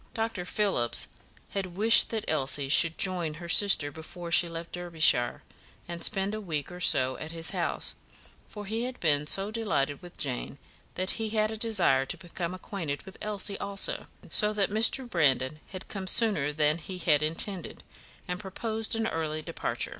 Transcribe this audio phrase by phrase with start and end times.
[0.15, 0.45] Dr.
[0.45, 1.07] Phillips
[1.51, 5.43] had wished that Elsie should join her sister before she left Derbyshire,
[5.87, 7.93] and spend a week or so at his house,
[8.49, 10.57] for he had been so delighted with Jane
[10.95, 15.07] that he had a desire to become acquainted with Elsie also; so that Mr.
[15.07, 17.83] Brandon had come sooner than he had intended,
[18.27, 19.89] and proposed an early departure.